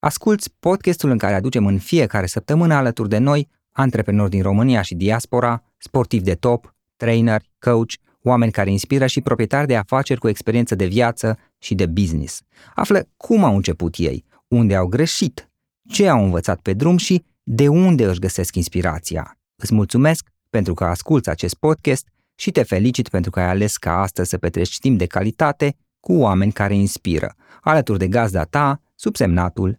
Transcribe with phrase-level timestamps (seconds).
[0.00, 4.94] Asculți podcastul în care aducem în fiecare săptămână alături de noi antreprenori din România și
[4.94, 7.92] diaspora, sportivi de top, trainer, coach,
[8.22, 12.40] oameni care inspiră și proprietari de afaceri cu experiență de viață și de business.
[12.74, 15.50] Află cum au început ei, unde au greșit,
[15.88, 19.38] ce au învățat pe drum și de unde își găsesc inspirația.
[19.56, 24.00] Îți mulțumesc pentru că asculți acest podcast și te felicit pentru că ai ales ca
[24.00, 29.78] astăzi să petreci timp de calitate cu oameni care inspiră, alături de gazda ta, subsemnatul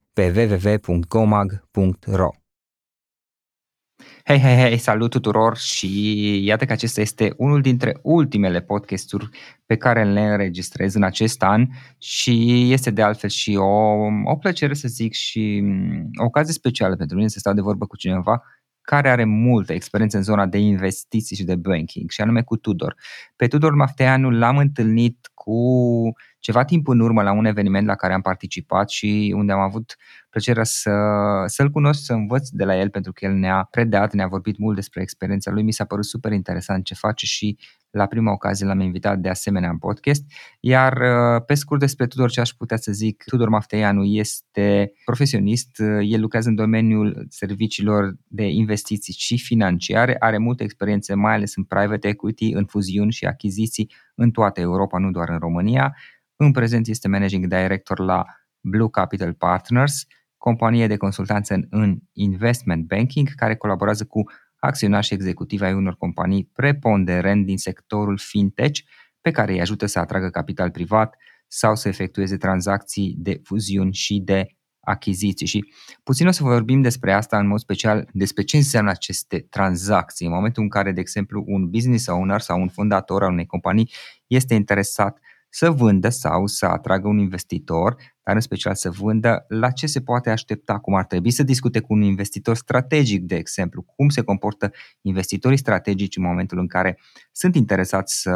[0.13, 0.49] pe
[0.85, 2.29] www.gomag.ro
[4.23, 9.29] Hei, hei, hei, salut tuturor și iată că acesta este unul dintre ultimele podcasturi
[9.65, 11.67] pe care le înregistrez în acest an
[11.97, 13.65] și este de altfel și o,
[14.25, 15.63] o plăcere să zic și
[16.21, 18.41] o ocazie specială pentru mine să stau de vorbă cu cineva
[18.81, 22.95] care are multă experiență în zona de investiții și de banking, și anume cu Tudor.
[23.35, 25.53] Pe Tudor Mafteanu l-am întâlnit cu
[26.41, 29.95] ceva timp în urmă la un eveniment la care am participat și unde am avut
[30.29, 30.91] plăcerea să,
[31.45, 34.75] să-l cunosc, să învăț de la el pentru că el ne-a predat, ne-a vorbit mult
[34.75, 37.57] despre experiența lui, mi s-a părut super interesant ce face și
[37.91, 40.23] la prima ocazie l-am invitat de asemenea în podcast.
[40.59, 45.79] Iar uh, pe scurt despre Tudor ce aș putea să zic, Tudor Mafteianu este profesionist,
[45.79, 51.55] uh, el lucrează în domeniul serviciilor de investiții și financiare, are multe experiențe, mai ales
[51.55, 55.95] în private equity, în fuziuni și achiziții în toată Europa, nu doar în România.
[56.35, 58.25] În prezent este managing director la
[58.59, 60.05] Blue Capital Partners,
[60.37, 64.23] companie de consultanță în investment banking care colaborează cu
[64.55, 68.79] acționari și executivi ai unor companii preponderent din sectorul fintech
[69.21, 71.15] pe care îi ajută să atragă capital privat
[71.47, 74.47] sau să efectueze tranzacții de fuziuni și de
[74.81, 75.47] achiziții.
[75.47, 75.65] Și
[76.03, 80.25] puțin o să vorbim despre asta în mod special, despre ce înseamnă aceste tranzacții.
[80.25, 83.91] În momentul în care, de exemplu, un business owner sau un fondator al unei companii
[84.27, 85.19] este interesat
[85.49, 87.95] să vândă sau să atragă un investitor,
[88.31, 91.79] dar în special să vândă, la ce se poate aștepta, cum ar trebui să discute
[91.79, 94.71] cu un investitor strategic, de exemplu, cum se comportă
[95.01, 96.99] investitorii strategici în momentul în care
[97.31, 98.31] sunt interesați să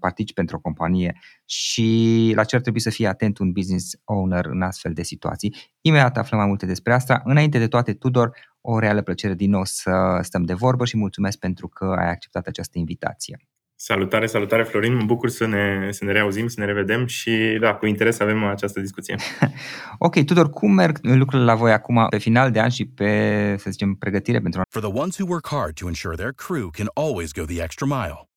[0.00, 4.62] participe într-o companie și la ce ar trebui să fie atent un business owner în
[4.62, 5.54] astfel de situații.
[5.80, 7.20] Imediat aflăm mai multe despre asta.
[7.24, 11.38] Înainte de toate, Tudor, o reală plăcere din nou să stăm de vorbă și mulțumesc
[11.38, 13.38] pentru că ai acceptat această invitație.
[13.78, 17.74] Salutare, salutare Florin, mă bucur să ne, să ne reauzim, să ne revedem și da,
[17.74, 19.16] cu interes avem această discuție.
[19.98, 23.70] ok, Tudor, cum merg lucrurile la voi acum pe final de an și pe, să
[23.70, 27.32] zicem, pregătire pentru For the ones who work hard to ensure their crew can always
[27.32, 28.28] go the extra mile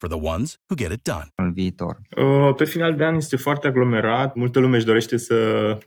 [0.00, 1.26] for the ones who get it done.
[1.34, 2.00] În viitor.
[2.16, 4.34] Uh, pe final de an este foarte aglomerat.
[4.34, 5.34] Multă lume își dorește să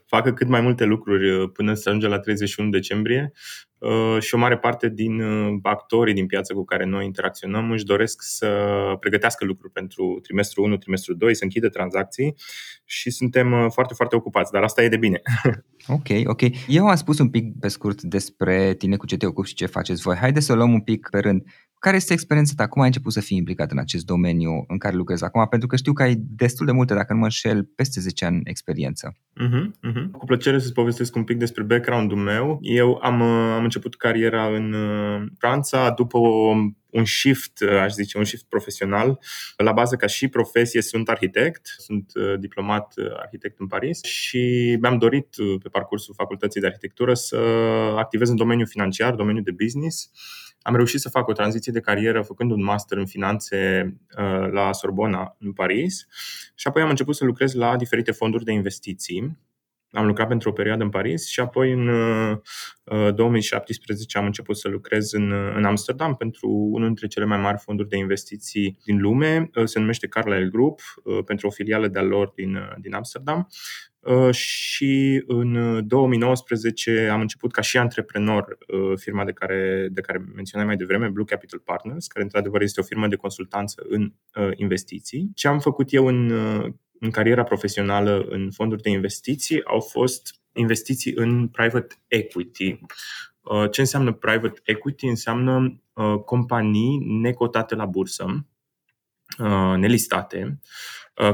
[0.06, 3.32] facă cât mai multe lucruri uh, până să ajunge la 31 decembrie
[3.78, 5.22] uh, și o mare parte din
[5.62, 8.48] actorii din piață cu care noi interacționăm își doresc să
[9.00, 12.34] pregătească lucruri pentru trimestru 1, trimestru 2, să închidă tranzacții
[12.84, 15.20] și suntem foarte, foarte ocupați, dar asta e de bine.
[15.86, 16.40] Ok, ok.
[16.68, 19.66] Eu am spus un pic pe scurt despre tine cu ce te ocupi și ce
[19.66, 20.16] faceți voi.
[20.16, 21.42] Haideți să o luăm un pic pe rând.
[21.84, 22.66] Care este experiența ta?
[22.66, 25.46] Cum ai început să fii implicat în acest domeniu în care lucrezi acum?
[25.48, 28.40] Pentru că știu că ai destul de multe, dacă nu mă înșel, peste 10 ani
[28.44, 29.16] experiență.
[29.16, 30.10] Uh-huh, uh-huh.
[30.12, 32.58] Cu plăcere să-ți povestesc un pic despre background-ul meu.
[32.62, 36.54] Eu am, am început cariera în uh, Franța după o
[36.90, 39.18] un shift, aș zice, un shift profesional.
[39.56, 44.76] La bază, ca și profesie, sunt arhitect, sunt uh, diplomat uh, arhitect în Paris și
[44.80, 45.28] mi-am dorit
[45.62, 47.36] pe parcursul facultății de arhitectură să
[47.96, 50.10] activez în domeniul financiar, domeniul de business
[50.66, 53.86] am reușit să fac o tranziție de carieră făcând un master în finanțe
[54.18, 56.06] uh, la Sorbona în Paris
[56.54, 59.38] și apoi am început să lucrez la diferite fonduri de investiții.
[59.90, 61.90] Am lucrat pentru o perioadă în Paris și apoi în
[63.14, 67.58] 2017 uh, am început să lucrez în, în Amsterdam pentru unul dintre cele mai mari
[67.58, 69.50] fonduri de investiții din lume.
[69.54, 70.80] Uh, se numește Carlyle Group,
[71.24, 73.48] pentru o filială de-a lor din, din Amsterdam
[74.30, 78.58] și în 2019 am început ca și antreprenor
[78.96, 82.84] firma de care, de care menționai mai devreme, Blue Capital Partners, care într-adevăr este o
[82.84, 84.12] firmă de consultanță în
[84.54, 85.30] investiții.
[85.34, 86.30] Ce am făcut eu în,
[87.00, 92.80] în cariera profesională în fonduri de investiții au fost investiții în private equity.
[93.70, 95.06] Ce înseamnă private equity?
[95.06, 95.82] Înseamnă
[96.24, 98.46] companii necotate la bursă,
[99.76, 100.56] nelistate, Uh,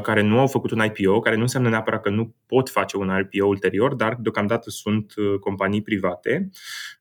[0.02, 3.12] care nu au făcut un IPO, care nu înseamnă neapărat că nu pot face un
[3.20, 6.50] IPO ulterior, dar deocamdată sunt uh, companii private.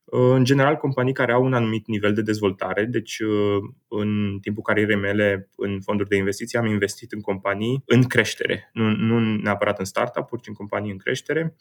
[0.04, 3.18] Uh, în general, companii care au un anumit nivel de dezvoltare, deci
[3.88, 8.90] în timpul carierei mele în fonduri de investiții am investit în companii în creștere, nu,
[8.90, 11.56] nu neapărat în startup-uri, ci în companii în creștere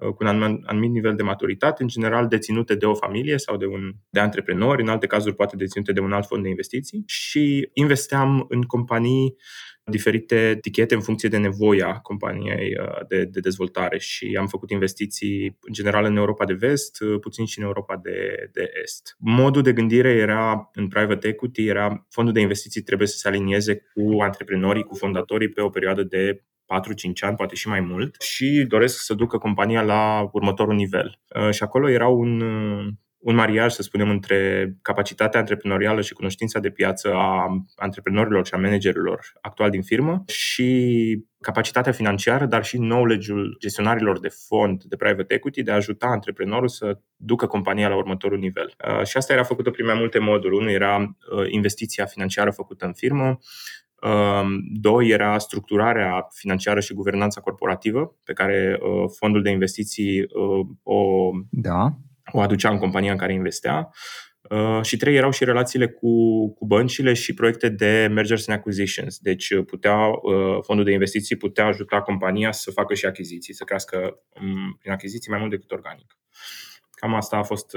[0.00, 3.92] cu un anumit nivel de maturitate, în general deținute de o familie sau de un
[4.10, 8.44] de antreprenori, în alte cazuri poate deținute de un alt fond de investiții și investeam
[8.48, 9.36] în companii
[9.84, 15.58] diferite etichete în funcție de nevoia companiei uh, de, de dezvoltare și am făcut investiții
[15.60, 19.16] în general în Europa de vest, uh, puțin și în Europa de, de est.
[19.18, 23.82] Modul de gândire era în private equity, era fondul de investiții trebuie să se alinieze
[23.94, 26.44] cu antreprenorii, cu fondatorii pe o perioadă de
[26.78, 31.20] 4-5 ani, poate și mai mult, și doresc să ducă compania la următorul nivel.
[31.36, 32.40] Uh, și acolo era un,
[33.18, 38.58] un mariaj, să spunem, între capacitatea antreprenorială și cunoștința de piață a antreprenorilor și a
[38.58, 45.34] managerilor actual din firmă și capacitatea financiară, dar și knowledge-ul gestionarilor de fond, de private
[45.34, 48.74] equity, de a ajuta antreprenorul să ducă compania la următorul nivel.
[48.88, 50.54] Uh, și asta era făcută prin mai multe moduri.
[50.54, 53.38] Unul era uh, investiția financiară făcută în firmă, uh,
[54.72, 58.78] Doi era structurarea financiară și guvernanța corporativă pe care
[59.18, 60.26] fondul de investiții
[60.82, 61.94] o da
[62.32, 63.90] o aducea în compania în care investea.
[64.50, 66.08] Uh, și trei erau și relațiile cu,
[66.54, 69.18] cu băncile și proiecte de mergers and acquisitions.
[69.18, 73.64] Deci uh, putea, uh, fondul de investiții putea ajuta compania să facă și achiziții, să
[73.64, 73.96] crească
[74.40, 76.18] um, prin achiziții mai mult decât organic.
[77.00, 77.76] Cam asta a fost,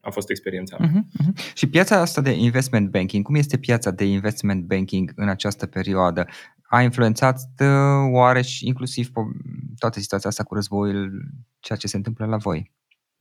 [0.00, 0.88] a fost experiența mea.
[0.88, 1.54] Uh-huh, uh-huh.
[1.54, 6.26] Și piața asta de investment banking, cum este piața de investment banking în această perioadă?
[6.62, 7.40] A influențat
[8.12, 9.08] oare și inclusiv
[9.78, 11.10] toată situația asta cu războiul,
[11.60, 12.72] ceea ce se întâmplă la voi?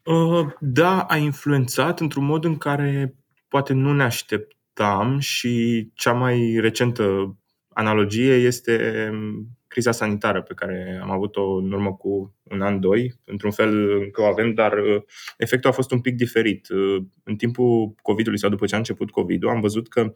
[0.03, 3.15] Uh, da, a influențat într-un mod în care
[3.47, 10.99] poate nu ne așteptam și cea mai recentă analogie este um, criza sanitară pe care
[11.01, 13.13] am avut-o în urmă cu un an, doi.
[13.25, 15.01] Într-un fel încă o avem, dar uh,
[15.37, 16.69] efectul a fost un pic diferit.
[16.69, 20.13] Uh, în timpul COVID-ului sau după ce a început COVID-ul, am văzut că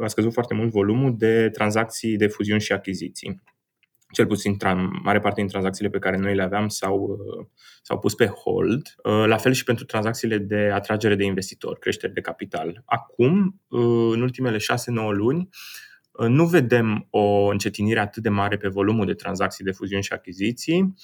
[0.00, 3.42] a scăzut foarte mult volumul de tranzacții de fuziuni și achiziții
[4.14, 4.56] cel puțin
[5.02, 7.46] mare parte din tranzacțiile pe care noi le aveam s-au, uh,
[7.82, 8.94] s-au pus pe hold.
[9.02, 12.82] Uh, la fel și pentru tranzacțiile de atragere de investitori, creștere de capital.
[12.84, 15.48] Acum, uh, în ultimele 6-9 luni,
[16.18, 20.94] nu vedem o încetinire atât de mare pe volumul de tranzacții de fuziuni și achiziții.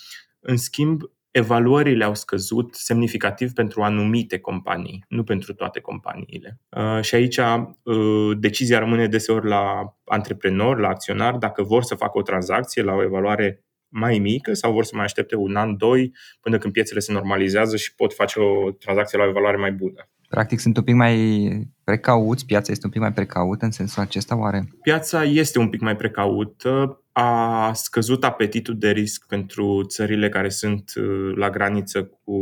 [0.40, 6.60] În schimb, evaluările au scăzut semnificativ pentru anumite companii, nu pentru toate companiile.
[6.68, 12.18] Uh, și aici uh, decizia rămâne deseori la antreprenor, la acționar, dacă vor să facă
[12.18, 16.14] o tranzacție la o evaluare mai mică sau vor să mai aștepte un an, doi,
[16.40, 20.09] până când piețele se normalizează și pot face o tranzacție la o evaluare mai bună.
[20.30, 21.48] Practic sunt un pic mai
[21.84, 24.68] precauți, piața este un pic mai precaută în sensul acesta, oare?
[24.82, 30.92] Piața este un pic mai precaută, a scăzut apetitul de risc pentru țările care sunt
[30.96, 32.34] uh, la graniță cu,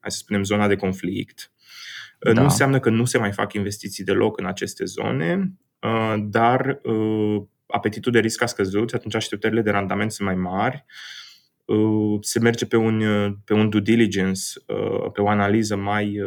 [0.00, 1.52] hai să spunem, zona de conflict.
[2.26, 2.38] Uh, da.
[2.38, 6.80] Nu înseamnă că nu se mai fac investiții deloc în aceste zone, uh, dar
[7.66, 10.84] apetitul de risc a scăzut și atunci așteptările de randament sunt mai mari.
[12.20, 13.02] Se merge pe un,
[13.44, 14.42] pe un due diligence,
[15.12, 16.20] pe o analiză mai,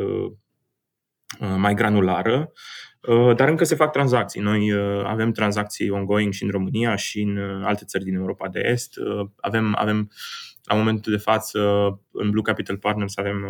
[1.57, 2.51] mai granulară
[3.07, 4.41] Uh, dar încă se fac tranzacții.
[4.41, 8.47] Noi uh, avem tranzacții ongoing și în România și în uh, alte țări din Europa
[8.47, 8.93] de Est.
[9.35, 10.11] Avem, avem
[10.63, 11.59] la momentul de față,
[12.11, 13.45] în Blue Capital Partners avem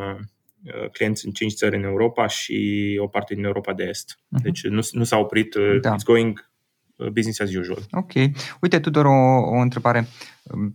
[0.91, 4.15] clienți în 5 țări în Europa și o parte din Europa de Est.
[4.15, 4.41] Uh-huh.
[4.43, 5.95] Deci nu, nu s-a oprit, da.
[5.95, 6.51] it's going
[7.11, 7.79] business as usual.
[7.91, 8.11] Ok.
[8.61, 10.07] Uite, Tudor, o, o întrebare.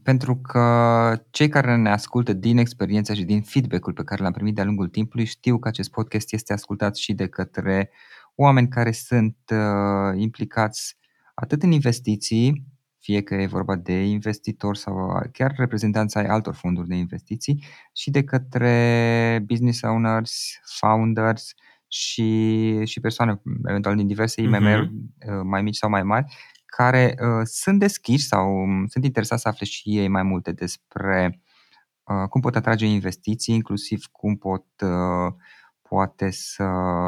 [0.03, 4.55] Pentru că cei care ne ascultă din experiența și din feedback-ul pe care l-am primit
[4.55, 7.91] de-a lungul timpului știu că acest podcast este ascultat și de către
[8.35, 10.97] oameni care sunt uh, implicați
[11.35, 12.65] atât în investiții,
[12.99, 18.11] fie că e vorba de investitori sau chiar reprezentanța ai altor fonduri de investiții și
[18.11, 21.55] de către business owners, founders
[21.93, 25.43] și, și persoane eventual din diverse IMM-uri uh-huh.
[25.43, 26.35] mai mici sau mai mari
[26.77, 31.41] care uh, sunt deschiși sau um, sunt interesați să afle și ei mai multe despre
[32.05, 35.33] uh, cum pot atrage investiții, inclusiv cum pot uh,
[35.83, 36.65] poate să,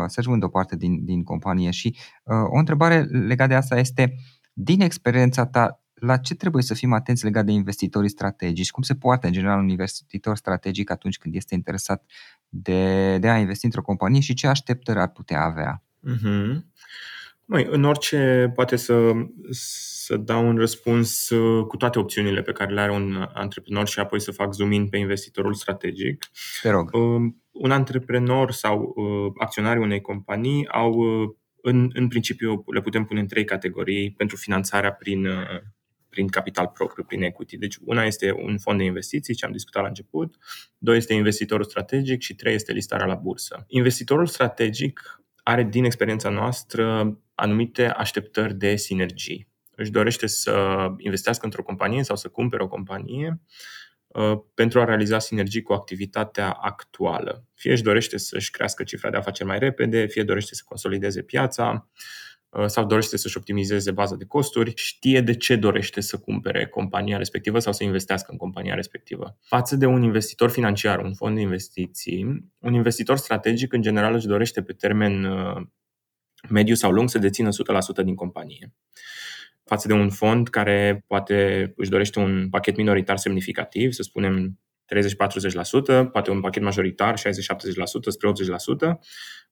[0.07, 1.71] să-și vândă o parte din, din companie.
[1.71, 4.15] Și uh, o întrebare legată de asta este,
[4.53, 8.71] din experiența ta, la ce trebuie să fim atenți legat de investitorii strategici?
[8.71, 12.05] Cum se poate, în general, un investitor strategic atunci când este interesat
[12.49, 15.83] de, de a investi într-o companie și ce așteptări ar putea avea?
[16.09, 16.63] Mm-hmm.
[17.45, 19.13] Măi, în orice poate să,
[19.51, 23.99] să dau un răspuns uh, cu toate opțiunile pe care le are un antreprenor și
[23.99, 26.31] apoi să fac zoom in pe investitorul strategic.
[26.63, 26.95] Te rog.
[26.95, 31.31] Um, un antreprenor sau uh, acționarii unei companii au, uh,
[31.63, 35.27] în, în principiu, le putem pune în trei categorii pentru finanțarea prin,
[36.15, 37.57] prin capital propriu, prin equity.
[37.57, 40.35] Deci una este un fond de investiții, ce am discutat la început,
[40.79, 43.65] doi este investitorul strategic și trei este listarea la bursă.
[43.69, 49.49] Investitorul strategic are, din experiența noastră, anumite așteptări de sinergii.
[49.77, 53.41] Își dorește să investească într-o companie sau să cumpere o companie
[54.07, 57.45] uh, pentru a realiza sinergii cu activitatea actuală.
[57.55, 61.73] Fie își dorește să-și crească cifra de afaceri mai repede, fie dorește să consolideze piața,
[61.73, 62.34] Uh,
[62.67, 67.59] sau dorește să-și optimizeze baza de costuri, știe de ce dorește să cumpere compania respectivă
[67.59, 69.39] sau să investească în compania respectivă.
[69.41, 74.27] Față de un investitor financiar, un fond de investiții, un investitor strategic în general își
[74.27, 75.63] dorește pe termen uh,
[76.51, 77.49] mediu sau lung să dețină
[78.01, 78.73] 100% din companie
[79.65, 86.11] față de un fond care poate își dorește un pachet minoritar semnificativ, să spunem 30-40%,
[86.13, 87.21] poate un pachet majoritar 60-70%
[88.09, 88.31] spre
[88.89, 88.99] 80%.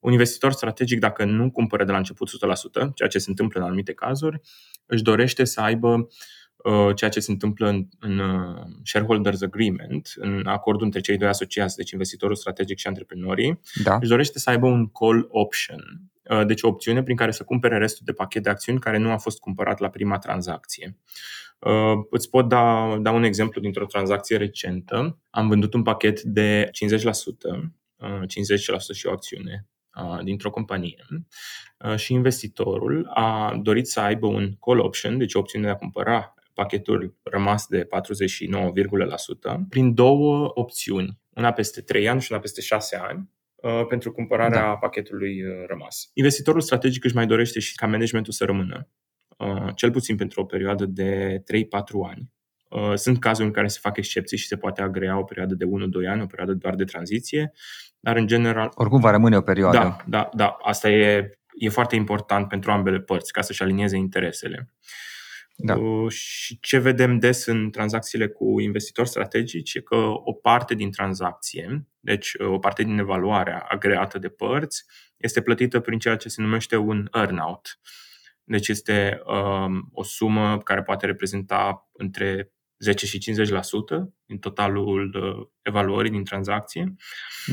[0.00, 3.66] Un investitor strategic, dacă nu cumpără de la început 100%, ceea ce se întâmplă în
[3.66, 4.40] anumite cazuri,
[4.86, 6.08] își dorește să aibă
[6.56, 11.28] uh, ceea ce se întâmplă în, în uh, shareholders agreement, în acordul între cei doi
[11.28, 13.96] asociați, deci investitorul strategic și antreprenorii, da.
[14.00, 16.11] își dorește să aibă un call option, uh,
[16.46, 19.16] deci o opțiune prin care să cumpere restul de pachet de acțiuni care nu a
[19.16, 20.96] fost cumpărat la prima tranzacție.
[21.58, 25.18] Uh, îți pot da, da un exemplu dintr-o tranzacție recentă.
[25.30, 27.04] Am vândut un pachet de 50%, 50%
[27.98, 31.06] uh, și o acțiune uh, dintr-o companie
[31.96, 36.34] și investitorul a dorit să aibă un call option, deci o opțiune de a cumpăra
[36.54, 37.88] pachetul rămas de 49,1%
[39.68, 43.30] prin două opțiuni, una peste 3 ani și una peste 6 ani,
[43.88, 44.76] pentru cumpărarea da.
[44.76, 46.10] pachetului rămas.
[46.12, 48.88] Investitorul strategic își mai dorește și ca managementul să rămână
[49.42, 51.42] Uh, cel puțin pentru o perioadă de 3-4
[52.10, 52.32] ani.
[52.68, 55.64] Uh, sunt cazuri în care se fac excepții și se poate agrea o perioadă de
[55.64, 55.68] 1-2
[56.08, 57.52] ani, o perioadă doar de tranziție,
[58.00, 58.70] dar în general...
[58.74, 59.76] Oricum va rămâne o perioadă.
[59.76, 60.56] Da, da, da.
[60.62, 64.72] Asta e, e foarte important pentru ambele părți, ca să-și alinieze interesele.
[65.56, 65.76] Da.
[65.76, 70.90] Uh, și ce vedem des în tranzacțiile cu investitori strategici e că o parte din
[70.90, 74.84] tranzacție, deci o parte din evaluarea agreată de părți,
[75.16, 77.78] este plătită prin ceea ce se numește un earn-out.
[78.44, 83.22] Deci este um, o sumă care poate reprezenta între 10 și 50%
[84.26, 86.94] din totalul uh, evaluării din tranzacție,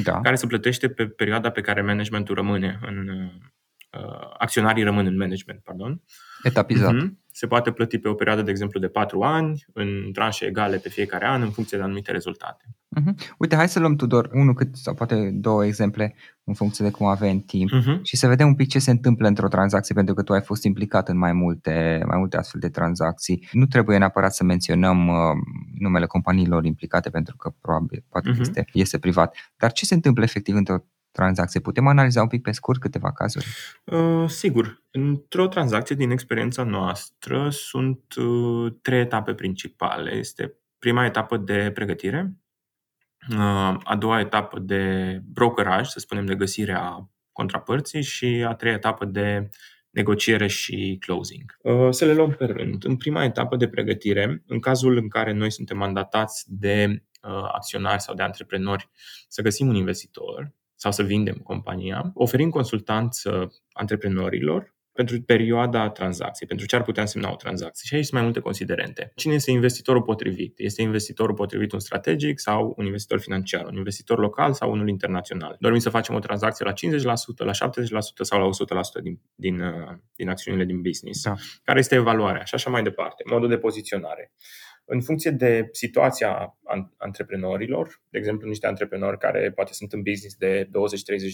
[0.03, 0.21] da.
[0.21, 5.63] care se plătește pe perioada pe care managementul rămâne în uh, acționarii rămân în management,
[5.63, 6.01] pardon.
[6.43, 6.93] Etapizat.
[6.93, 10.77] Uh-huh se poate plăti pe o perioadă, de exemplu, de 4 ani, în tranșe egale
[10.77, 12.63] pe fiecare an, în funcție de anumite rezultate.
[12.99, 13.13] Uh-huh.
[13.37, 17.05] Uite, hai să luăm, Tudor, unul cât, sau poate două exemple în funcție de cum
[17.05, 18.01] avem timp uh-huh.
[18.01, 20.63] și să vedem un pic ce se întâmplă într-o tranzacție, pentru că tu ai fost
[20.63, 23.47] implicat în mai multe, mai multe astfel de tranzacții.
[23.51, 25.15] Nu trebuie neapărat să menționăm uh,
[25.79, 28.39] numele companiilor implicate, pentru că probabil poate uh-huh.
[28.39, 29.35] este, este privat.
[29.57, 31.59] Dar ce se întâmplă efectiv într-o tranzacție.
[31.59, 33.45] Putem analiza un pic pe scurt câteva cazuri?
[33.83, 34.83] Uh, sigur.
[34.91, 40.11] Într-o tranzacție, din experiența noastră, sunt uh, trei etape principale.
[40.11, 42.33] Este prima etapă de pregătire,
[43.31, 49.05] uh, a doua etapă de brokeraj, să spunem de găsirea contrapărții și a treia etapă
[49.05, 49.49] de
[49.89, 51.57] negociere și closing.
[51.61, 52.85] Uh, să le luăm pe rând.
[52.85, 58.01] În prima etapă de pregătire, în cazul în care noi suntem mandatați de uh, acționari
[58.01, 58.89] sau de antreprenori
[59.27, 66.65] să găsim un investitor, sau să vindem compania, oferim consultanță antreprenorilor pentru perioada tranzacției, pentru
[66.65, 67.87] ce ar putea însemna o tranzacție.
[67.87, 69.11] Și aici sunt mai multe considerente.
[69.15, 70.53] Cine este investitorul potrivit?
[70.57, 73.65] Este investitorul potrivit un strategic sau un investitor financiar?
[73.65, 75.55] Un investitor local sau unul internațional?
[75.59, 77.55] Dorim să facem o tranzacție la 50%, la 70%
[78.21, 81.23] sau la 100% din, din, uh, din acțiunile din business?
[81.23, 81.33] Da.
[81.63, 82.43] Care este evaluarea?
[82.43, 83.23] Și așa mai departe.
[83.29, 84.31] Modul de poziționare
[84.91, 86.57] în funcție de situația
[86.97, 90.69] antreprenorilor, de exemplu niște antreprenori care poate sunt în business de 20-30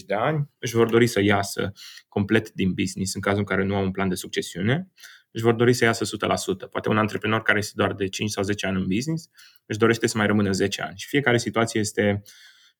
[0.06, 1.72] de ani, își vor dori să iasă
[2.08, 4.92] complet din business în cazul în care nu au un plan de succesiune,
[5.30, 6.70] își vor dori să iasă 100%.
[6.70, 9.30] Poate un antreprenor care este doar de 5 sau 10 ani în business
[9.66, 10.96] își dorește să mai rămână 10 ani.
[10.96, 12.22] Și fiecare situație este,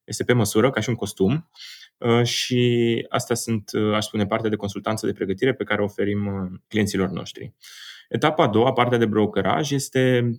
[0.05, 1.51] este pe măsură, ca și un costum.
[1.99, 5.85] Uh, și asta sunt, uh, aș spune, partea de consultanță de pregătire pe care o
[5.85, 7.55] oferim uh, clienților noștri.
[8.09, 10.37] Etapa a doua, partea de brokeraj, este uh,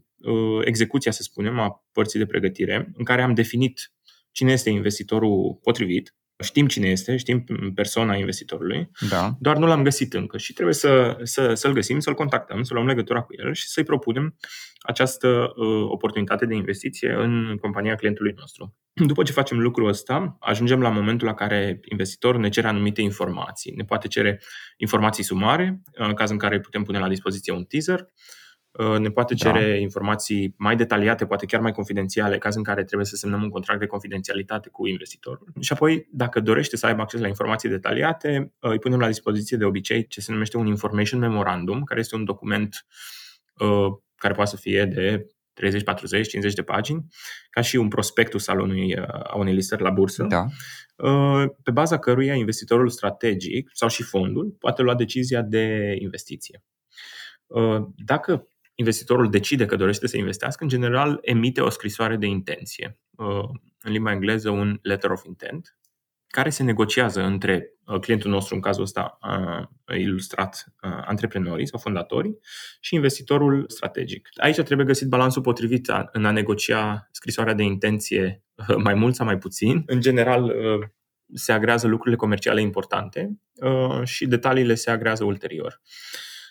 [0.63, 3.91] execuția, să spunem, a părții de pregătire, în care am definit
[4.31, 7.43] cine este investitorul potrivit, Știm cine este, știm
[7.75, 9.35] persoana investitorului, Da.
[9.39, 12.85] doar nu l-am găsit încă și trebuie să, să, să-l găsim, să-l contactăm, să luăm
[12.85, 14.37] legătura cu el și să-i propunem
[14.79, 18.75] această uh, oportunitate de investiție în compania clientului nostru.
[18.93, 23.73] După ce facem lucrul ăsta, ajungem la momentul la care investitorul ne cere anumite informații.
[23.75, 24.41] Ne poate cere
[24.77, 28.36] informații sumare, în caz în care putem pune la dispoziție un teaser, Uh,
[28.99, 29.75] ne poate cere da.
[29.75, 33.79] informații mai detaliate, poate chiar mai confidențiale, caz în care trebuie să semnăm un contract
[33.79, 35.47] de confidențialitate cu investitorul.
[35.59, 39.57] Și apoi, dacă dorește să aibă acces la informații detaliate, uh, îi punem la dispoziție
[39.57, 42.85] de obicei ce se numește un Information Memorandum, care este un document
[43.53, 47.05] uh, care poate să fie de 30, 40, 50 de pagini,
[47.49, 50.45] ca și un prospectus al unui, uh, a unei listări la bursă, Da.
[51.63, 56.63] pe baza căruia investitorul strategic sau și fondul poate lua decizia de investiție.
[57.95, 58.47] Dacă
[58.79, 63.49] investitorul decide că dorește să investească, în general emite o scrisoare de intenție, uh,
[63.81, 65.77] în limba engleză un letter of intent,
[66.27, 72.37] care se negociază între uh, clientul nostru, în cazul ăsta uh, ilustrat antreprenorii sau fondatorii,
[72.79, 74.29] și investitorul strategic.
[74.35, 78.43] Aici trebuie găsit balansul potrivit în a negocia scrisoarea de intenție
[78.77, 79.83] mai mult sau mai puțin.
[79.85, 80.53] În general,
[81.33, 83.39] se agrează lucrurile comerciale importante
[84.03, 85.81] și detaliile se agrează ulterior.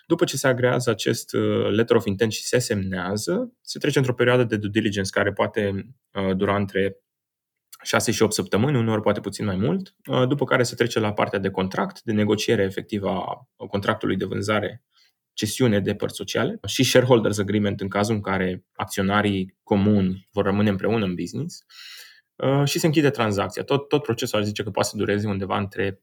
[0.06, 4.14] După ce se agrează acest uh, letter of intent și se semnează, se trece într-o
[4.14, 6.96] perioadă de due diligence care poate uh, dura între
[7.82, 11.12] 6 și 8 săptămâni, uneori poate puțin mai mult, uh, după care se trece la
[11.12, 14.84] partea de contract, de negociere efectivă a contractului de vânzare
[15.32, 20.68] cesiune de părți sociale și shareholders agreement în cazul în care acționarii comuni vor rămâne
[20.68, 21.64] împreună în business
[22.36, 23.62] Uh, și se închide tranzacția.
[23.62, 26.02] Tot, tot procesul aș zice că poate să dureze undeva între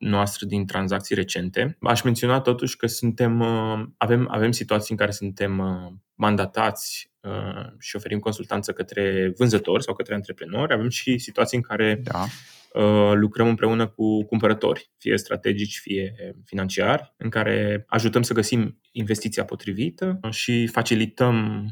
[0.00, 1.76] noastră din tranzacții recente.
[1.80, 7.72] Aș menționa totuși că suntem, uh, avem, avem situații în care suntem uh, mandatați uh,
[7.78, 10.72] și oferim consultanță către vânzători sau către antreprenori.
[10.72, 12.26] Avem și situații în care Da.
[13.14, 20.20] lucrăm împreună cu cumpărători, fie strategici, fie financiari, în care ajutăm să găsim investiția potrivită
[20.30, 21.64] și facilităm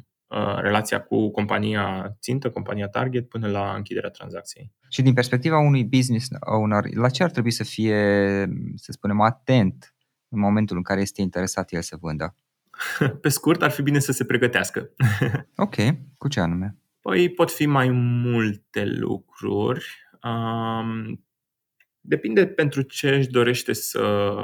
[0.61, 4.73] relația cu compania țintă, compania target, până la închiderea tranzacției.
[4.89, 7.99] Și din perspectiva unui business owner, la ce ar trebui să fie,
[8.75, 9.95] să spunem, atent
[10.29, 12.35] în momentul în care este interesat el să vândă?
[13.21, 14.91] Pe scurt, ar fi bine să se pregătească.
[15.57, 15.75] ok,
[16.19, 16.77] cu ce anume?
[17.01, 17.89] Păi pot fi mai
[18.23, 19.87] multe lucruri.
[20.23, 21.25] Um,
[22.01, 24.35] depinde pentru ce își dorește să,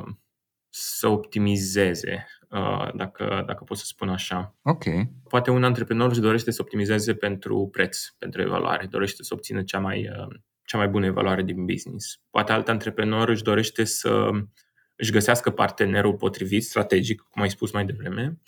[0.69, 2.27] să optimizeze.
[2.55, 4.55] Uh, dacă, dacă pot să spun așa.
[4.63, 4.85] Ok.
[5.29, 9.79] Poate un antreprenor își dorește să optimizeze pentru preț, pentru evaluare, dorește să obțină cea
[9.79, 12.21] mai, uh, cea mai bună evaluare din business.
[12.31, 14.31] Poate alt antreprenor își dorește să
[14.97, 18.41] își găsească partenerul potrivit, strategic, cum ai spus mai devreme,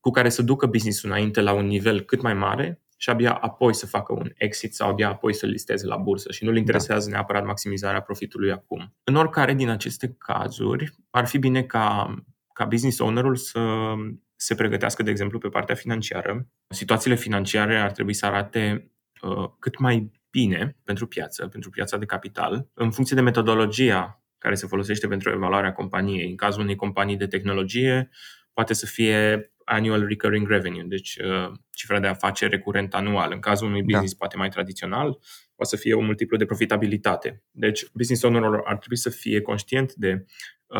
[0.00, 3.74] cu care să ducă business-ul înainte la un nivel cât mai mare și abia apoi
[3.74, 6.58] să facă un exit sau abia apoi să listeze la bursă și nu-l da.
[6.58, 7.16] interesează da.
[7.16, 8.94] neapărat maximizarea profitului acum.
[9.04, 12.14] În oricare din aceste cazuri, ar fi bine ca
[12.56, 13.94] ca business ownerul să
[14.36, 16.48] se pregătească, de exemplu, pe partea financiară.
[16.68, 18.92] Situațiile financiare ar trebui să arate
[19.22, 24.54] uh, cât mai bine pentru piață, pentru piața de capital, în funcție de metodologia care
[24.54, 26.30] se folosește pentru evaluarea companiei.
[26.30, 28.10] În cazul unei companii de tehnologie,
[28.52, 33.32] poate să fie annual recurring revenue, deci uh, cifra de afaceri recurent anual.
[33.32, 33.86] În cazul unui da.
[33.86, 34.18] business da.
[34.18, 35.18] poate mai tradițional,
[35.54, 37.42] poate să fie un multiplu de profitabilitate.
[37.50, 40.24] Deci business ownerul ar trebui să fie conștient de uh,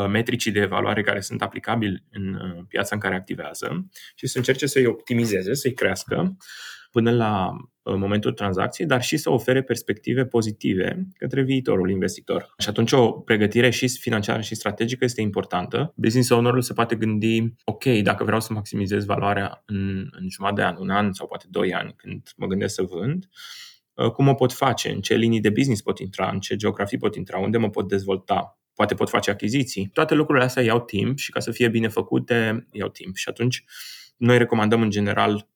[0.08, 4.66] metricii de evaluare care sunt aplicabili în uh, piața în care activează și să încerce
[4.66, 6.36] să-i optimizeze, să-i crească
[6.90, 7.50] până la
[7.82, 12.54] uh, momentul tranzacției, dar și să ofere perspective pozitive către viitorul investitor.
[12.58, 15.92] Și atunci o pregătire și financiară și strategică este importantă.
[15.96, 20.66] Business ownerul se poate gândi, ok, dacă vreau să maximizez valoarea în, în jumătate de
[20.66, 23.28] an, un an sau poate doi ani când mă gândesc să vând,
[23.94, 26.98] uh, cum o pot face, în ce linii de business pot intra, în ce geografii
[26.98, 29.90] pot intra, unde mă pot dezvolta, poate pot face achiziții.
[29.92, 33.16] Toate lucrurile astea iau timp și ca să fie bine făcute, iau timp.
[33.16, 33.64] Și atunci
[34.16, 35.48] noi recomandăm în general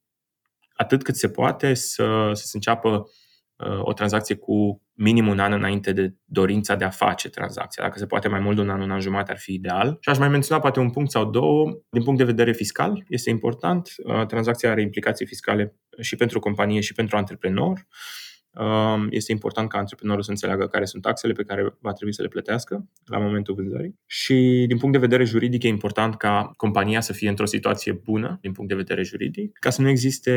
[0.73, 3.09] atât cât se poate să, să se înceapă
[3.55, 7.83] uh, o tranzacție cu minim un an înainte de dorința de a face tranzacția.
[7.83, 9.97] Dacă se poate mai mult de un an, un an jumate ar fi ideal.
[9.99, 11.81] Și aș mai menționa poate un punct sau două.
[11.89, 13.93] Din punct de vedere fiscal, este important.
[14.03, 17.87] Uh, tranzacția are implicații fiscale și pentru companie și pentru antreprenor.
[18.53, 22.21] Um, este important ca antreprenorul să înțeleagă care sunt taxele pe care va trebui să
[22.21, 23.99] le plătească la momentul vânzării.
[24.05, 28.37] Și din punct de vedere juridic e important ca compania să fie într-o situație bună
[28.41, 30.31] din punct de vedere juridic, ca să nu existe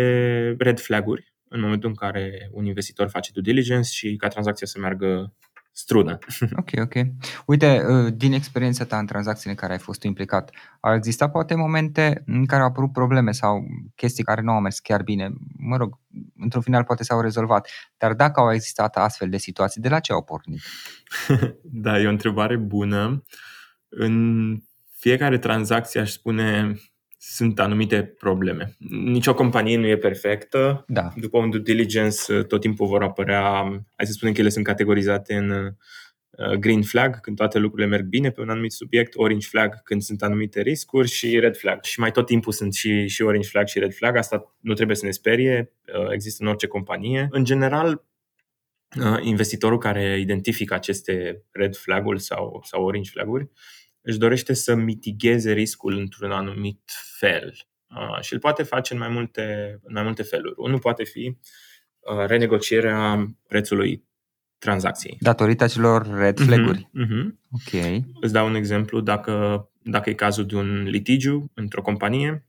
[0.59, 4.79] red flag-uri în momentul în care un investitor face due diligence și ca tranzacția să
[4.79, 5.35] meargă
[5.75, 6.19] strună.
[6.59, 6.95] Ok, ok.
[7.47, 11.55] Uite, uh, din experiența ta în tranzacțiile în care ai fost implicat, au existat poate
[11.55, 15.33] momente în care au apărut probleme sau chestii care nu au mers chiar bine?
[15.59, 15.99] Mă rog,
[16.37, 20.13] într-un final poate s-au rezolvat, dar dacă au existat astfel de situații, de la ce
[20.13, 20.61] au pornit?
[21.85, 23.23] da, e o întrebare bună.
[23.89, 24.57] În
[24.97, 26.75] fiecare tranzacție aș spune
[27.27, 28.77] sunt anumite probleme.
[28.89, 30.85] Nici o companie nu e perfectă.
[30.87, 31.13] Da.
[31.17, 33.43] După un due diligence, tot timpul vor apărea,
[33.97, 38.05] hai să spunem că ele sunt categorizate în uh, green flag, când toate lucrurile merg
[38.05, 41.83] bine pe un anumit subiect, orange flag când sunt anumite riscuri și red flag.
[41.83, 44.17] Și mai tot timpul sunt și, și orange flag și red flag.
[44.17, 47.29] Asta nu trebuie să ne sperie, uh, există în orice companie.
[47.31, 48.05] În general,
[49.01, 53.51] uh, investitorul care identifică aceste red flag-uri sau, sau orange flag-uri
[54.05, 57.55] își dorește să mitigeze riscul într-un anumit fel
[57.89, 60.55] uh, și îl poate face în mai multe, în mai multe feluri.
[60.57, 61.39] Unul poate fi
[61.99, 64.05] uh, renegocierea prețului
[64.59, 65.17] tranzacției.
[65.21, 66.79] Datorită acelor red mhm, flag-uri.
[66.79, 67.27] Uh-huh, uh-huh.
[67.51, 68.03] Ok.
[68.21, 69.01] Îți dau un exemplu.
[69.01, 72.49] Dacă, dacă e cazul de un litigiu într-o companie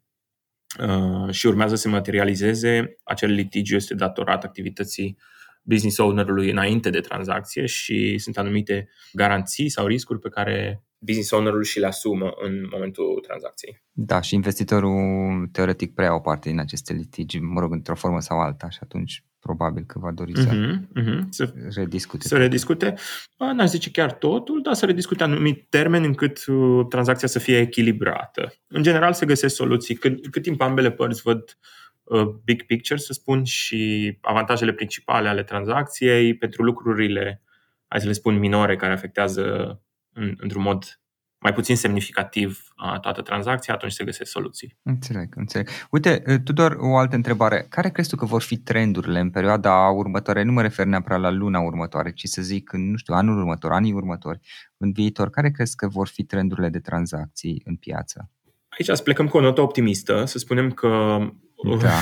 [0.80, 5.18] uh, și urmează să se materializeze, acel litigiu este datorat activității
[5.62, 11.64] business ownerului înainte de tranzacție și sunt anumite garanții sau riscuri pe care business ownerul
[11.64, 13.84] și le asumă în momentul tranzacției.
[13.92, 18.40] Da, și investitorul teoretic prea o parte din aceste litigi, mă rog, într-o formă sau
[18.40, 21.20] alta și atunci probabil că va dori să uh-huh, uh-huh.
[21.30, 22.28] să rediscute.
[22.28, 22.94] Să rediscute,
[23.38, 28.54] n-aș zice chiar totul, dar să rediscute anumit termeni încât uh, tranzacția să fie echilibrată.
[28.68, 29.96] În general se găsesc soluții.
[29.96, 31.58] Cât, cât timp ambele părți văd
[32.04, 37.44] uh, big picture, să spun, și avantajele principale ale tranzacției pentru lucrurile,
[37.88, 39.80] hai să le spun, minore care afectează
[40.16, 41.00] în, într-un mod
[41.40, 42.68] mai puțin semnificativ
[43.02, 44.78] toată tranzacția, atunci se găsesc soluții.
[44.84, 45.70] Înțeleg, înțeleg.
[45.90, 47.66] Uite, Tudor, o altă întrebare.
[47.70, 50.44] Care crezi tu că vor fi trendurile în perioada următoare?
[50.44, 53.94] Nu mă refer neapărat la luna următoare, ci să zic, nu știu, anul următor, anii
[53.94, 54.40] următori,
[54.78, 55.30] în viitor.
[55.30, 58.32] Care crezi că vor fi trendurile de tranzacții în piață?
[58.70, 61.18] Aici să plecăm cu o notă optimistă, să spunem că
[61.64, 62.02] da.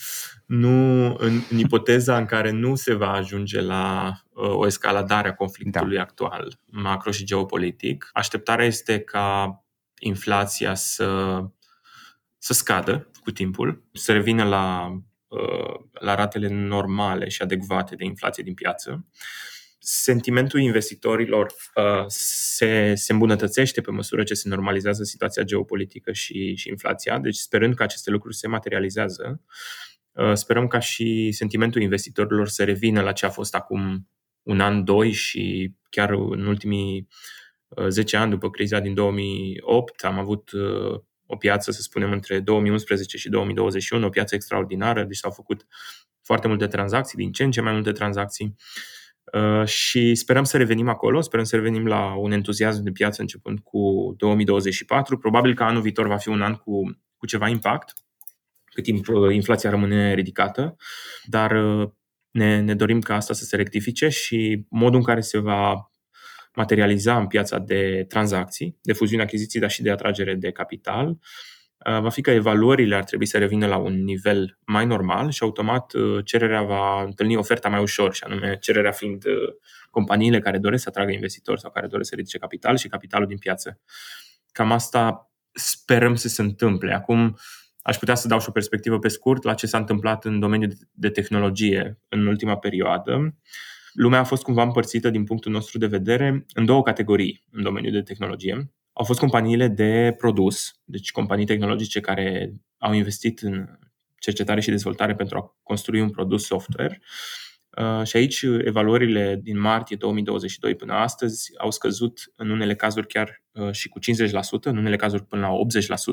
[0.46, 5.34] nu, în, în ipoteza în care nu se va ajunge la uh, o escaladare a
[5.34, 6.02] conflictului da.
[6.02, 9.58] actual, macro și geopolitic, așteptarea este ca
[9.98, 11.40] inflația să,
[12.38, 14.92] să scadă cu timpul, să revină la,
[15.28, 19.06] uh, la ratele normale și adecvate de inflație din piață
[19.86, 26.68] sentimentul investitorilor uh, se, se îmbunătățește pe măsură ce se normalizează situația geopolitică și, și
[26.68, 27.18] inflația.
[27.18, 29.42] Deci sperând că aceste lucruri se materializează,
[30.12, 34.08] uh, sperăm ca și sentimentul investitorilor să revină la ce a fost acum
[34.42, 37.08] un an, doi și chiar în ultimii
[37.68, 42.40] uh, 10 ani după criza din 2008 am avut uh, o piață, să spunem, între
[42.40, 45.66] 2011 și 2021, o piață extraordinară, deci s-au făcut
[46.22, 48.46] foarte multe tranzacții, din ce în ce mai multe tranzacții.
[48.46, 48.92] Uh,
[49.64, 54.14] și sperăm să revenim acolo, sperăm să revenim la un entuziasm de piață începând cu
[54.16, 55.18] 2024.
[55.18, 57.92] Probabil că anul viitor va fi un an cu, cu ceva impact,
[58.64, 60.76] cât timp uh, inflația rămâne ridicată,
[61.24, 61.90] dar uh,
[62.30, 65.90] ne, ne dorim ca asta să se rectifice și modul în care se va
[66.54, 71.16] materializa în piața de tranzacții, de fuziune achiziții, dar și de atragere de capital, Uh,
[71.84, 75.92] va fi că evaluările ar trebui să revină la un nivel mai normal și automat
[75.92, 79.54] uh, cererea va întâlni oferta mai ușor, și anume cererea fiind uh,
[79.90, 83.38] companiile care doresc să atragă investitori sau care doresc să ridice capital și capitalul din
[83.38, 83.80] piață.
[84.52, 86.94] Cam asta sperăm să se întâmple.
[86.94, 87.36] Acum
[87.82, 90.72] aș putea să dau și o perspectivă pe scurt la ce s-a întâmplat în domeniul
[90.92, 93.34] de tehnologie în ultima perioadă.
[93.92, 97.92] Lumea a fost cumva împărțită din punctul nostru de vedere în două categorii în domeniul
[97.92, 103.68] de tehnologie au fost companiile de produs, deci companii tehnologice care au investit în
[104.18, 107.02] cercetare și dezvoltare pentru a construi un produs software.
[107.76, 113.42] Uh, și aici evaluările din martie 2022 până astăzi au scăzut în unele cazuri chiar
[113.52, 114.02] uh, și cu 50%,
[114.62, 115.52] în unele cazuri până la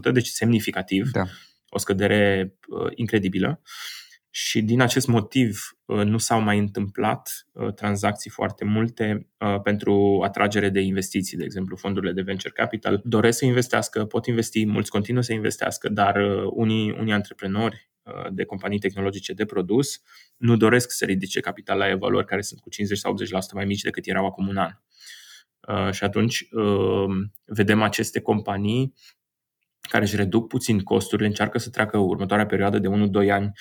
[0.09, 1.23] 80%, deci semnificativ, da.
[1.69, 3.61] o scădere uh, incredibilă.
[4.33, 10.21] Și din acest motiv uh, nu s-au mai întâmplat uh, tranzacții foarte multe uh, pentru
[10.23, 13.01] atragere de investiții, de exemplu fondurile de venture capital.
[13.03, 16.15] Doresc să investească, pot investi, mulți continuă să investească, dar
[16.49, 17.89] unii, unii antreprenori
[18.31, 20.01] de companii tehnologice de produs
[20.37, 23.81] nu doresc să ridice capital la evaluări care sunt cu 50 sau 80% mai mici
[23.81, 24.71] decât erau acum un an.
[25.91, 26.47] Și atunci
[27.45, 28.93] vedem aceste companii
[29.81, 32.87] care își reduc puțin costurile, încearcă să treacă următoarea perioadă de
[33.25, 33.51] 1-2 ani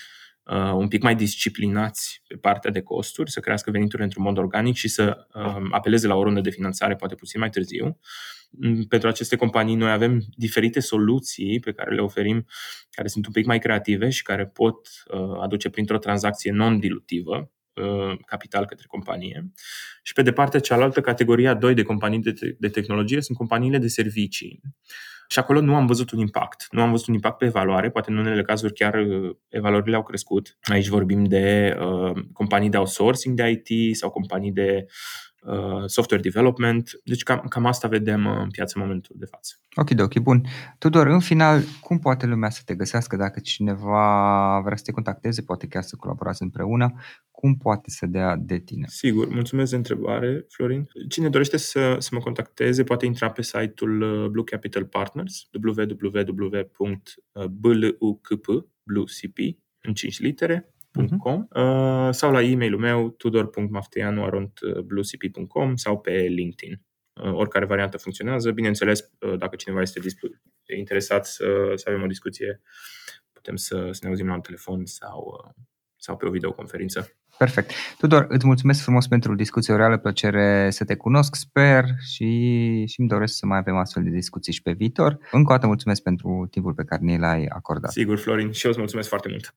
[0.42, 4.74] uh, un pic mai disciplinați pe partea de costuri, să crească veniturile într-un mod organic
[4.74, 7.98] și să uh, apeleze la o rundă de finanțare poate puțin mai târziu.
[8.50, 12.46] Mm, pentru aceste companii noi avem diferite soluții pe care le oferim,
[12.90, 18.18] care sunt un pic mai creative și care pot uh, aduce printr-o tranzacție non-dilutivă uh,
[18.26, 19.52] capital către companie.
[20.02, 23.78] Și pe de partea cealaltă, categoria 2 de companii de, te- de tehnologie sunt companiile
[23.78, 24.60] de servicii
[25.30, 26.66] și acolo nu am văzut un impact.
[26.70, 30.02] Nu am văzut un impact pe evaluare, poate în unele cazuri chiar uh, evaluările au
[30.02, 30.58] crescut.
[30.62, 34.90] Aici vorbim de uh, companii de outsourcing de IT sau companii de uh,
[35.86, 36.90] software development.
[37.04, 39.54] Deci cam, cam asta vedem uh, în piață în momentul de față.
[39.76, 40.46] Ok, ok, bun.
[40.78, 45.42] Tudor, în final, cum poate lumea să te găsească dacă cineva vrea să te contacteze,
[45.42, 46.94] poate chiar să colaborați împreună?
[47.40, 48.84] cum poate să dea de tine?
[48.88, 50.88] Sigur, mulțumesc de întrebare, Florin.
[51.08, 57.06] Cine dorește să, să mă contacteze poate intra pe site-ul uh, Blue Capital Partners, www.blukp,
[58.82, 59.38] bluecp,
[59.80, 61.46] în 5 litere, Uh-huh.
[61.50, 66.82] Uh, sau la e-mailul meu tudor.mafteanu.bluecp.com sau pe LinkedIn.
[67.22, 68.50] Uh, oricare variantă funcționează.
[68.50, 70.00] Bineînțeles, uh, dacă cineva este
[70.76, 72.60] interesat să, să avem o discuție,
[73.32, 75.50] putem să, să ne auzim la un telefon sau, uh,
[75.96, 77.14] sau pe o videoconferință.
[77.38, 77.70] Perfect.
[77.98, 82.26] Tudor, îți mulțumesc frumos pentru discuție, o reală plăcere să te cunosc, sper și,
[82.86, 85.18] și îmi doresc să mai avem astfel de discuții și pe viitor.
[85.30, 87.90] Încă o dată mulțumesc pentru timpul pe care ne l-ai acordat.
[87.90, 89.54] Sigur, Florin, și eu îți mulțumesc foarte mult.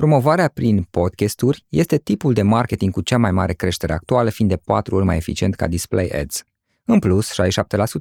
[0.00, 4.56] Promovarea prin podcasturi este tipul de marketing cu cea mai mare creștere actuală, fiind de
[4.56, 6.42] 4 ori mai eficient ca display ads.
[6.84, 7.32] În plus,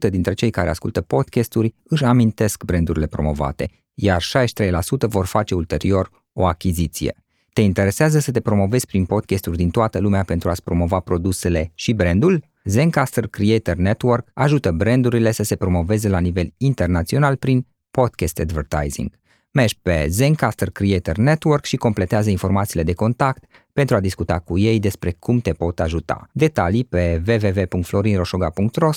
[0.08, 6.10] 67% dintre cei care ascultă podcasturi își amintesc brandurile promovate, iar 63% vor face ulterior
[6.34, 7.16] o achiziție.
[7.54, 11.94] Te interesează să te promovezi prin podcasturi din toată lumea pentru a-ți promova produsele și
[11.94, 12.44] brandul?
[12.64, 19.12] Zencaster Creator Network ajută brandurile să se promoveze la nivel internațional prin podcast advertising.
[19.56, 24.80] Mergi pe Zencaster Creator Network și completează informațiile de contact pentru a discuta cu ei
[24.80, 26.30] despre cum te pot ajuta.
[26.32, 28.90] Detalii pe www.florinroșoga.ro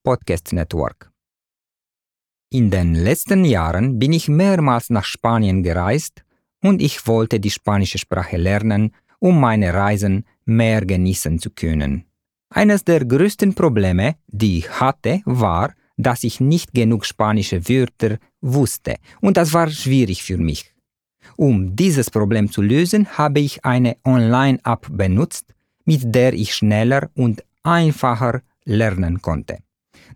[0.00, 1.12] podcast network.
[2.48, 6.24] In den letzten Jahren bin ich mehrmals nach Spanien gereist
[6.62, 12.04] und ich wollte die spanische Sprache lernen, um meine Reisen mehr genießen zu können.
[12.54, 18.96] Eines der größten Probleme, die ich hatte, war, dass ich nicht genug spanische Wörter wusste
[19.20, 20.72] und das war schwierig für mich.
[21.36, 25.46] Um dieses Problem zu lösen, habe ich eine Online-App benutzt,
[25.84, 29.58] mit der ich schneller und einfacher lernen konnte.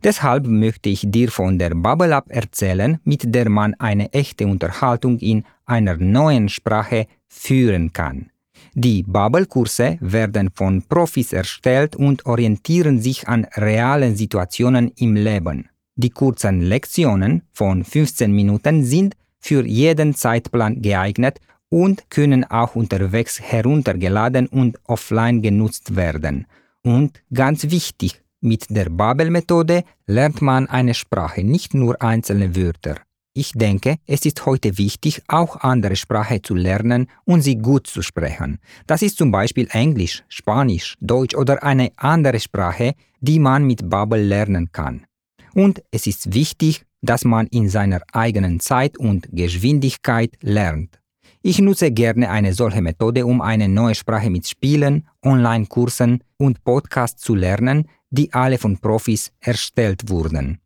[0.02, 5.18] Deshalb möchte ich dir von der Bubble App erzählen, mit der man eine echte Unterhaltung
[5.18, 8.30] in einer neuen Sprache führen kann.
[8.74, 15.68] Die Bubble-Kurse werden von Profis erstellt und orientieren sich an realen Situationen im Leben.
[15.96, 23.40] Die kurzen Lektionen von 15 Minuten sind für jeden Zeitplan geeignet und können auch unterwegs
[23.40, 26.46] heruntergeladen und offline genutzt werden.
[26.82, 32.96] Und ganz wichtig, mit der Babel-Methode lernt man eine Sprache, nicht nur einzelne Wörter.
[33.32, 38.02] Ich denke, es ist heute wichtig, auch andere Sprachen zu lernen und sie gut zu
[38.02, 38.58] sprechen.
[38.86, 44.20] Das ist zum Beispiel Englisch, Spanisch, Deutsch oder eine andere Sprache, die man mit Babel
[44.22, 45.06] lernen kann.
[45.54, 51.00] Und es ist wichtig, dass man in seiner eigenen Zeit und Geschwindigkeit lernt.
[51.42, 57.22] Ich nutze gerne eine solche Methode, um eine neue Sprache mit Spielen, Online-Kursen und Podcasts
[57.22, 60.58] zu lernen, die alle von Profis erstellt wurden.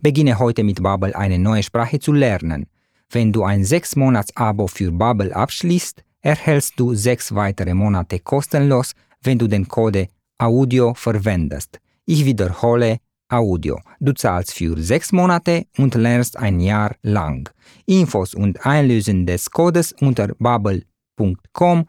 [0.00, 2.66] Beginne heute mit Babbel eine neue Sprache zu lernen.
[3.10, 9.46] Wenn du ein 6-Monats-Abo für Babbel abschließt, erhältst du 6 weitere Monate kostenlos, wenn du
[9.46, 11.78] den Code Audio verwendest.
[12.06, 12.98] Ich wiederhole
[13.28, 13.80] Audio.
[14.00, 17.50] Du zahlst für 6 Monate und lernst ein Jahr lang.
[17.86, 21.86] Infos und Einlösen des Codes unter babbel.com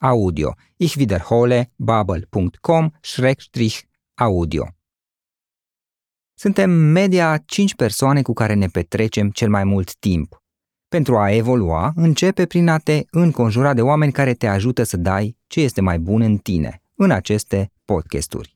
[0.00, 0.54] audio.
[0.76, 4.68] Ich wiederhole bubble.com-audio.
[6.38, 10.42] Suntem media 5 persoane cu care ne petrecem cel mai mult timp.
[10.88, 15.36] Pentru a evolua, începe prin a te înconjura de oameni care te ajută să dai
[15.46, 18.55] ce este mai bun în tine, în aceste podcasturi.